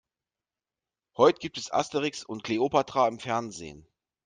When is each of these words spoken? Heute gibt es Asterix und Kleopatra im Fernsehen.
Heute 1.15 1.37
gibt 1.37 1.59
es 1.59 1.71
Asterix 1.71 2.23
und 2.23 2.43
Kleopatra 2.43 3.07
im 3.07 3.19
Fernsehen. 3.19 3.85